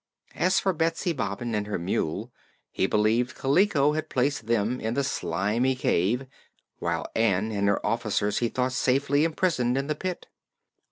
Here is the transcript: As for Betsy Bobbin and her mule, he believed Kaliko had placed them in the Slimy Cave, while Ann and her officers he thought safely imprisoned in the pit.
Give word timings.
As 0.33 0.59
for 0.59 0.73
Betsy 0.73 1.13
Bobbin 1.13 1.53
and 1.53 1.67
her 1.67 1.77
mule, 1.77 2.31
he 2.71 2.87
believed 2.87 3.37
Kaliko 3.37 3.91
had 3.93 4.09
placed 4.09 4.47
them 4.47 4.79
in 4.81 4.95
the 4.95 5.03
Slimy 5.03 5.75
Cave, 5.75 6.25
while 6.79 7.05
Ann 7.15 7.51
and 7.51 7.67
her 7.67 7.85
officers 7.85 8.39
he 8.39 8.49
thought 8.49 8.71
safely 8.73 9.23
imprisoned 9.23 9.77
in 9.77 9.85
the 9.85 9.93
pit. 9.93 10.25